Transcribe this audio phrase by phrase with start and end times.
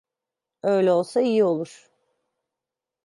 [0.63, 1.89] Öyle olsa iyi olur.